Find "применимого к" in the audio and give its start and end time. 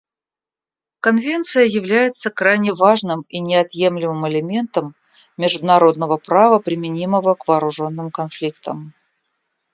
6.57-7.47